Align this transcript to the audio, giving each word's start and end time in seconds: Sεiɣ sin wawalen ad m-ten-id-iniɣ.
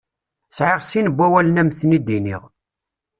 Sεiɣ 0.57 0.79
sin 0.89 1.07
wawalen 1.17 1.59
ad 1.61 1.65
m-ten-id-iniɣ. 1.67 2.41